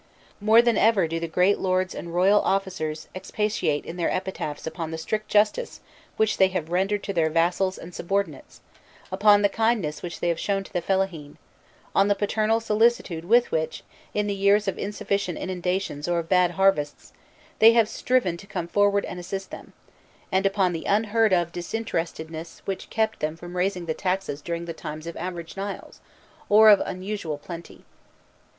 [0.39, 4.89] More than ever do the great lords and royal officers expatiate in their epitaphs upon
[4.89, 5.79] the strict justice
[6.17, 8.61] which they have rendered to their vassals and subordinates,
[9.11, 11.35] upon the kindness which they have shown to the fellahîn,
[11.93, 13.83] on the paternal solicitude with which,
[14.15, 17.13] in the years of insufficient inundations or of bad harvests,
[17.59, 19.71] they have striven to come forward and assist them,
[20.31, 24.73] and upon the unheard of disinterestedness which kept them from raising the taxes during the
[24.73, 25.99] times of average Niles,
[26.49, 27.85] or of unusual plenty.